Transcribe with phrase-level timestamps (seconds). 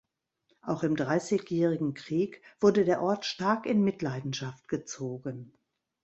[0.63, 5.53] Auch im Dreißigjährigen Krieg wurde der Ort stark in Mitleidenschaft gezogen.